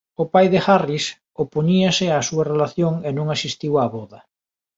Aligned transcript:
O 0.21 0.23
pai 0.33 0.45
de 0.53 0.59
Harris 0.67 1.05
opoñíase 1.43 2.05
á 2.15 2.17
súa 2.29 2.47
relación 2.53 2.93
e 3.07 3.09
non 3.17 3.27
asistiu 3.35 3.71
á 3.81 3.83
voda. 3.95 4.19